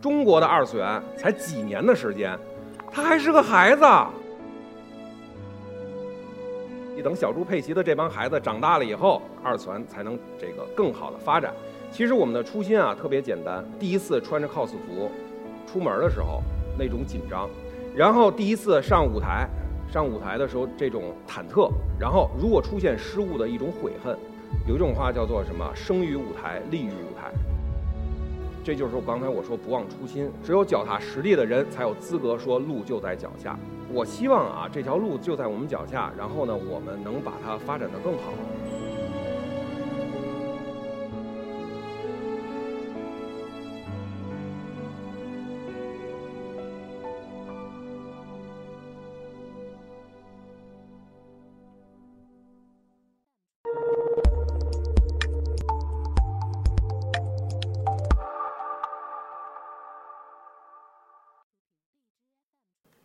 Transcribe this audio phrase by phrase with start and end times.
[0.00, 2.38] 中国的二次元才几年的时间，
[2.92, 3.84] 他还是个孩子。
[6.94, 11.52] 你等小猪佩奇的这帮孩子长大了以后，二次元才能这个更好的发展。
[11.90, 15.10] 其实我们的初心啊特别简单，第一次穿着 cos 服
[15.66, 16.42] 出门的时候
[16.78, 17.48] 那种紧张，
[17.94, 19.48] 然后第一次上舞台，
[19.92, 24.16] 上舞台的时候这种忐忑，然后如果出现失误的一种悔恨。
[24.66, 25.70] 有一种话叫做什么？
[25.74, 27.30] 生于舞台，立于舞台。
[28.68, 33.58] 这就是我刚才我说不忘初心，只有脚踏实地的人才有资格说路就在脚下。
[33.90, 38.24] 我希望啊，这条路就在我们脚下，然后呢，我们能把它发展得更好。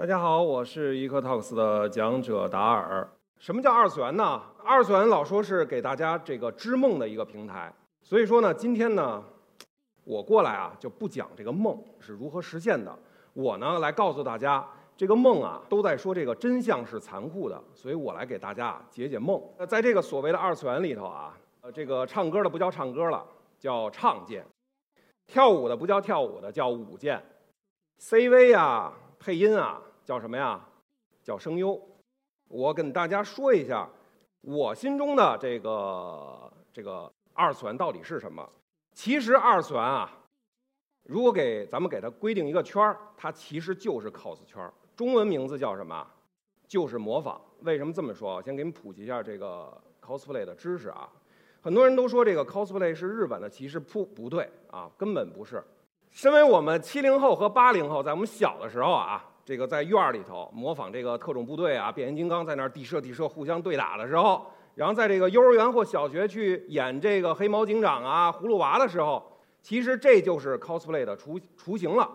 [0.00, 3.06] 大家好，我是 EcoTalks 的讲者达尔。
[3.38, 4.40] 什么叫二次元呢？
[4.64, 7.70] 二次元老说是给大家这个织梦的一个平台。
[8.02, 9.22] 所以说呢，今天呢，
[10.04, 12.98] 我过来啊就不讲这个梦是如何实现的，
[13.34, 19.38] 我呢来告诉大家，这个梦啊都在说这个真相是残酷的，所以我来给大家解解梦。
[19.58, 23.22] 那在这个所谓的二次元里头啊，呃，这个唱歌的不叫唱歌了，
[23.58, 24.40] 叫唱见；
[25.26, 27.22] 跳舞的不叫跳舞的，叫舞见
[28.00, 29.78] ；CV 啊，配音啊。
[30.04, 30.60] 叫什么呀？
[31.22, 31.80] 叫声优。
[32.48, 33.88] 我跟大家说一下，
[34.40, 38.48] 我心中的这个这个二次元到底是什么？
[38.92, 40.10] 其实二次元啊，
[41.04, 44.74] 如果给咱们给它规定一个圈儿，它其实就是 cos 圈儿。
[44.96, 46.04] 中文名字叫什么？
[46.66, 47.40] 就是模仿。
[47.60, 48.42] 为什么这么说？
[48.42, 49.72] 先给你们普及一下这个
[50.04, 51.08] cosplay 的知识啊。
[51.60, 55.62] 很多人都说这个 cosplay 是日本的，其实不不对啊，根本不是。
[56.10, 59.24] 身为我们七零后和八零后，在我们小的时候啊。
[59.50, 64.46] 这个在院儿里头模仿这个特种部队啊，变形金刚在那儿地射地射互相对打的时候，
[64.76, 69.20] 然后在这个幼儿园或小学去演这个黑猫警长啊、葫芦娃的时候，
[69.60, 72.08] 其实这就是 cosplay 的雏雏形了。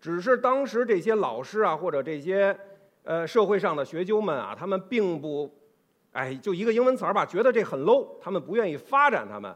[0.00, 2.58] 只是当时这些老师啊，或者这些
[3.02, 5.54] 呃社会上的学究们啊，他们并不，
[6.12, 9.54] 哎，就一个英文词儿吧，觉得这很 low，他们不愿意发展，他们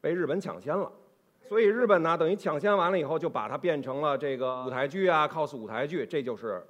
[0.00, 0.90] 被日本抢先了。
[1.48, 6.62] 所以日本呢，等于抢先完了以后，就把它变成了这个舞台剧啊，cos 舞台剧，这就是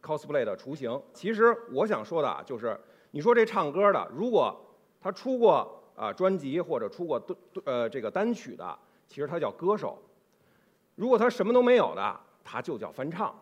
[0.00, 1.02] cosplay 的雏形。
[1.12, 2.78] 其实我想说的啊，就是
[3.10, 4.56] 你说这唱歌的，如果
[5.00, 7.20] 他出过啊专辑或者出过
[7.64, 8.78] 呃这个单曲的，
[9.08, 9.98] 其实他叫歌手；
[10.94, 13.34] 如果他什么都没有的，他就叫翻唱。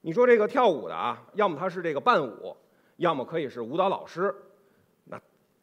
[0.00, 2.56] 你说这个跳舞的啊，要么他是这个伴舞，
[2.96, 4.34] 要么可以是舞蹈老师。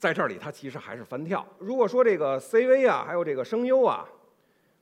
[0.04, 1.46] 在这里，他其实还是翻跳。
[1.60, 4.06] 如果说这个 CV 啊，还有这个声优啊。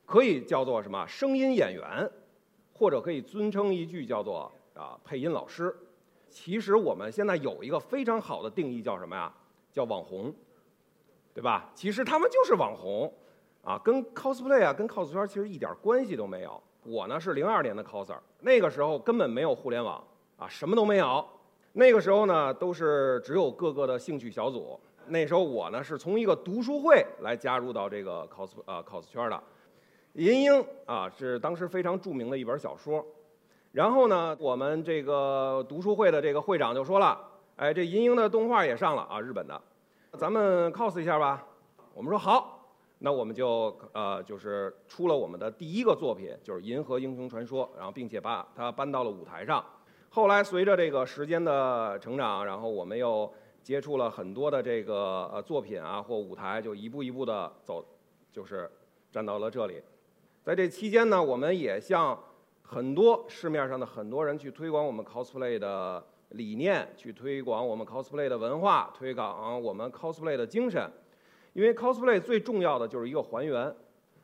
[0.04, 2.10] 可以叫做什么声音演员，
[2.74, 5.74] 或者可以尊称一句叫做啊配音老师。
[6.28, 9.32] 其实我们现在有一个非常好的定义，叫什么呀？
[9.70, 10.34] 叫网红，
[11.32, 11.70] 对吧？
[11.72, 13.10] 其实他们就是网红，
[13.62, 16.60] 啊，跟 cosplay 啊，跟 cos 圈其实一点关系都没有。
[16.82, 20.04] 我呢是零二年的 coser，那个时候根本没有互联网
[20.36, 21.24] 啊，什么都没有。
[21.74, 24.78] 那个时候呢，都是只有各个的兴趣小组。
[25.08, 29.42] 那时候我呢是从一个读书会来加入到这个 cos 呃 cos 圈的。
[30.14, 33.04] 银鹰啊，是当时非常著名的一本小说。
[33.72, 37.18] 然后呢，我们这个读书会的这个会长就说了
[37.56, 39.58] ：“哎，这银鹰的动画也上了啊，日本的，
[40.18, 41.46] 咱们 cos 一下吧。”
[41.94, 42.66] 我们说好，
[42.98, 49.64] 那我们就呃，就是出了我们的第一个作品，就是《银河英雄传说》，然后并且把它搬到了舞台上。
[50.10, 57.84] 后来随着这个时间的成长，然后我们又接触了很多的这个呃作品啊或舞台，就一步一步的走，
[58.32, 58.70] 就是
[59.10, 59.80] 站到了这里。
[60.42, 62.18] 在这期间呢，我们也向
[62.62, 70.90] 很多市面上的很多人去推广我们 cosplay 的理念，去推广我们 cosplay 的文化，推广我们 cosplay 的精神。
[71.52, 73.72] 因为 cosplay 最重要的就是一个还原，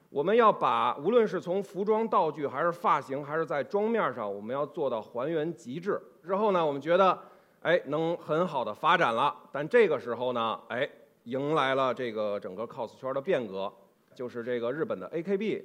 [0.09, 6.01] 我们要把无论是从服装道具，还是发型，还是在妆面上，我们要做到还原极致。
[6.25, 7.19] 之后呢，我们觉得，
[7.63, 9.35] 哎，能很好的发展了。
[9.53, 10.89] 但这个时候呢，哎，
[11.25, 13.73] 迎来了这个整个 cos 圈的变革，
[14.15, 15.63] 就是这个日本的 AKB。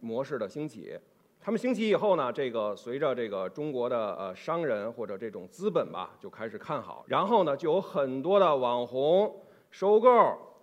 [0.00, 0.96] 模式的兴起，
[1.40, 9.34] 他们兴起以后呢，这个随着这个中国的呃商人或者这种资本吧，就开始看好，然后呢，就有很多的网红
[9.70, 10.10] 收购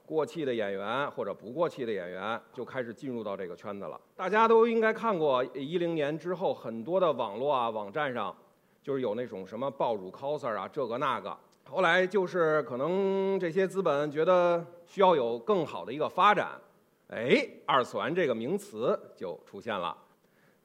[0.06, 4.00] 过气的演员或者不过气的演员，就开始进入到这个圈子了。
[4.16, 8.34] 大家都应该看过一零年之后很多的网络啊网站上，
[8.84, 11.36] 就是有那种什么爆乳 coser 啊这个那个，
[11.70, 16.60] 后来就是可能这些资本觉得需要有更好的一个发展。
[17.08, 19.98] 哎，二次元这个名词就出现了。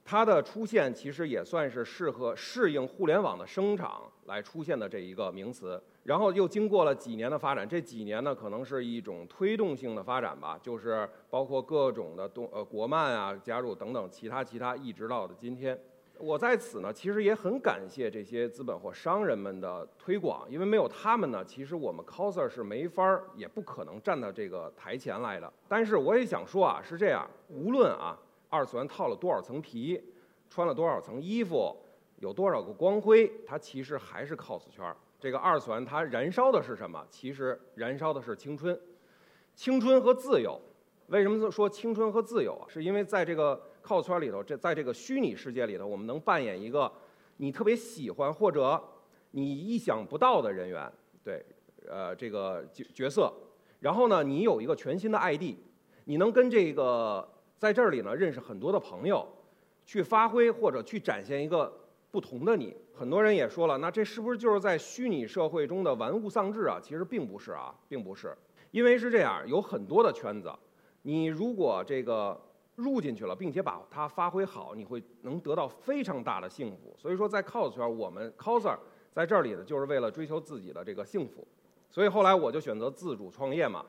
[0.05, 5.81] 它的出现其实也算是适合适应互联网的生长来出现的这一个名词。
[6.03, 15.79] 然后又经过了几年的发展，这几年呢可能是一种推动性的发展吧，就是包括各种的东呃国漫啊加入等等其他其他，一直到的今天。
[16.20, 25.53] 我在此呢其实也很感谢这些资本或商人们的推广，因为没有他们呢，其实我们 coser 是没法儿也不可能站到这个台前来的。
[25.69, 28.19] 但是我也想说啊，是这样，无论啊
[28.49, 30.03] 二次元套了多少层皮，
[30.50, 31.76] 穿了多少层衣服，
[32.17, 34.97] 有多少个光辉，它其实还是 cos 圈儿。
[35.21, 37.05] 这个二次元它燃烧的是什么？
[37.11, 38.79] 其实燃烧的是青春，
[39.55, 40.61] 青春和自由。
[41.09, 42.69] 为什么说青春和自由啊？
[42.69, 46.93] 是因为在这个 cos 圈里头，这在这个虚拟世界里头，我们能扮演一个
[47.38, 48.82] 你特别喜欢或者
[49.31, 50.93] 你意想不到的人员，
[51.25, 51.43] 对，
[51.88, 53.32] 呃，这个角角色。
[53.81, 55.55] 然后呢，你有一个全新的 ID，
[56.05, 57.26] 你能跟这个
[57.56, 59.26] 在这里呢认识很多的朋友，
[59.87, 61.73] 去发挥或者去展现一个。
[62.11, 66.81] 不同的你，很多人也说了，那这是不是就是在虚拟社会中的玩物丧志啊？
[66.82, 68.35] 其实并不是啊，并不是，
[68.70, 70.50] 因为是这样，有很多的圈子，
[71.02, 72.40] 你如果这个
[72.79, 76.95] 入进去了，并且把它发挥好，你会能得到非常大的幸福。
[76.97, 78.79] 所以说，在 cos 圈，我们 coser
[79.13, 81.45] 在这里呢，就是为了追求自己的这个幸福。
[81.91, 83.85] 所以后来我就选择自主创业嘛，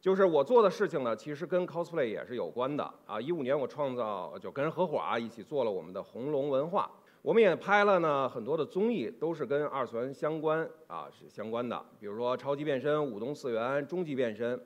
[0.00, 3.18] 就是我做的事情呢，其实跟 cosplay 也是有关的啊。
[3.18, 6.90] 一五年我创造就跟人合伙啊，一起做了我们的红龙文化。
[7.22, 14.58] 我们也拍了呢很多的综艺，都是跟二次元相关啊是相关的，比如说超级变身、舞动次元、终极变身，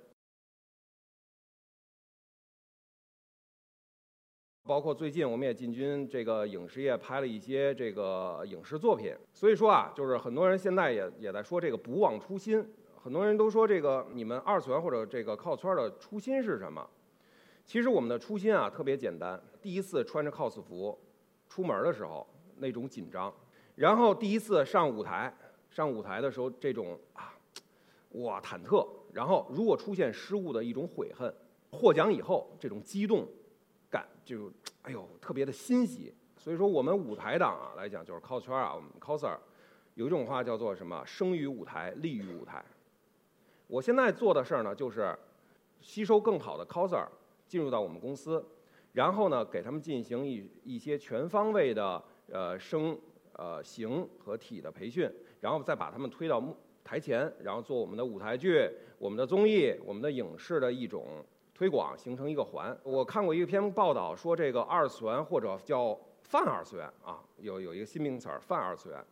[4.66, 9.14] 包括最近我们也进军这个影视业，拍了一些这个影视作品。
[9.32, 12.66] 所以说啊，就是很多人现在也也在说这个不忘初心，
[12.96, 16.88] 很多人都说这个你们二次元或者这个 cos 圈的初心是什么？
[17.66, 20.98] 其实我们的初心啊特别简单，第一次穿着 cos 服
[21.48, 22.26] 出门的时候。
[22.58, 23.34] 那种紧张，
[23.74, 25.36] 然后第一次上舞台，
[25.70, 27.34] 上舞台的时候这种啊，
[28.10, 31.34] 哇忐忑，然后如果出现失误的一种悔恨，
[31.72, 33.26] 获奖以后这种激动
[33.94, 34.50] 感，就
[34.82, 36.12] 哎呦特别的欣喜。
[36.36, 39.36] 所以说我们舞台党啊来讲，就是 cos 圈啊，我们 coser
[39.94, 41.04] 有一种话叫做什么？
[41.06, 42.64] 生于舞台，立于舞台。
[43.68, 45.16] 我现在做的事儿呢，就是
[45.80, 47.06] 吸收更好的 coser
[47.46, 48.44] 进入到我们公司，
[48.92, 52.02] 然后呢给他们进行一一些全方位的。
[52.32, 52.98] 呃，声、
[53.34, 55.06] 呃形和体的培训，
[55.42, 56.42] 然后再把他们推到
[56.82, 58.66] 台前，然后做我们的舞台剧、
[58.98, 61.22] 我们的综艺、我们的影视的一种
[61.54, 62.76] 推广，形成一个环。
[62.82, 69.02] 我看过一篇报道，说这个二次元或者叫泛二次元啊，有有一个新名词儿泛二次元，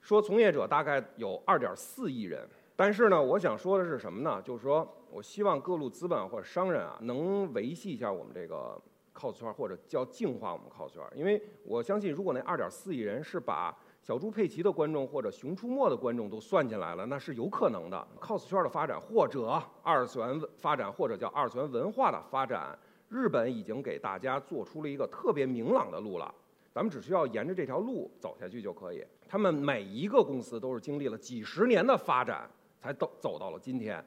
[0.00, 2.46] 说从业者大概有二点四亿人。
[2.74, 4.42] 但是呢，我想说的是什么呢？
[4.42, 8.80] 就是说我希望各路资本或者商人啊，能维系一下我们这个。
[9.12, 18.08] cos 圈或者叫净化我们 cos 圈，因为我相信，如果那二点四亿人是把小猪佩奇的观众或者熊出没的观众都算进来了，那是有可能的。
[18.18, 22.76] cos 圈的发展或者二次元发展或者叫二次元文化的发展，
[23.08, 26.34] 日本已经给大家做出了一个特别明朗的路了，
[26.72, 29.04] 咱们只需要沿着这条路走下去就可以。
[29.28, 32.50] 他们每一个公司都是经历了几十年的发展
[32.80, 34.02] 才走走到了今天，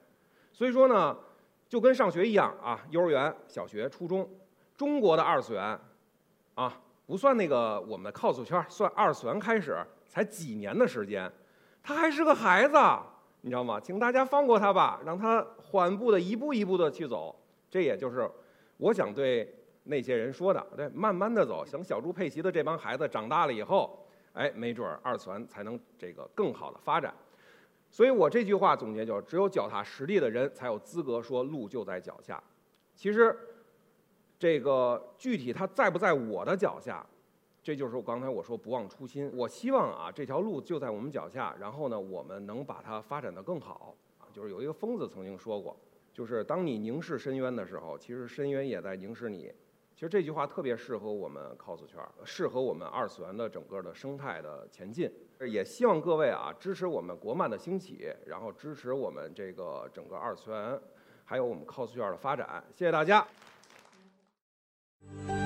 [0.52, 1.16] 所以说呢，
[1.70, 4.28] 就跟上学一样啊，幼儿园、小学、初中。
[4.76, 5.80] 中国的二次元，
[6.56, 11.30] 啊，不算那个我们的 cos 圈，算二次元开始才几年的时间，
[11.84, 12.78] 他还是个孩子，
[13.42, 13.78] 你知道吗？
[13.78, 17.36] 请大家放过他吧，让他缓步的一步一步的去走。
[17.70, 18.30] 这也就是
[18.78, 21.66] 我想对那些人说的，对，慢慢的走。
[21.70, 27.14] 等小猪佩奇的这帮孩子长大了以后，哎，没准二次元才能这个更好的发展。
[27.92, 32.42] 所以我这句话总结就是：只有脚踏实地的人才有资格说路就在脚下。
[32.96, 33.38] 其实。
[34.44, 37.02] 这个具体它在不在我的脚下，
[37.64, 39.32] 这就是我刚才我说不忘初心。
[39.34, 43.96] 我希望啊，这条路就在我们脚下，然后呢，我们能把它发展的更好。
[44.20, 45.78] 啊，就是有一个疯子曾经说过，
[46.12, 49.50] 就是当你凝视深渊的时候，其实深渊也在凝视你。
[49.96, 55.10] 其实这句话特别适合我们 cos 圈，适合我们二次元的整个的生态的前进。
[55.48, 60.78] 也希望各位啊支持我们国漫的兴起，然后支持我们这个整个二次元，
[61.24, 62.62] 还有我们 cos 圈的发展。
[62.76, 63.26] 谢谢大家。
[65.12, 65.43] Thank you.